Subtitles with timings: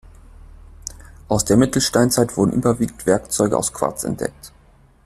[1.27, 4.51] Aus der Mittelsteinzeit wurden überwiegend Werkzeuge aus Quarz entdeckt.